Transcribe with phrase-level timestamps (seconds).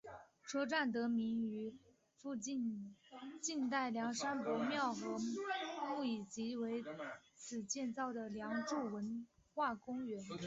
[0.47, 1.77] 车站得名于
[2.15, 2.95] 附近
[3.39, 5.19] 晋代梁山伯庙和
[5.91, 6.83] 墓以及为
[7.35, 10.19] 此建造的梁祝文化公园。